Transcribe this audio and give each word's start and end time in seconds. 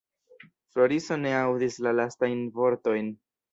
Floriso 0.75 1.17
ne 1.27 1.35
aŭdis 1.41 1.79
la 1.89 1.95
lastajn 2.01 2.43
vortojn. 2.59 3.15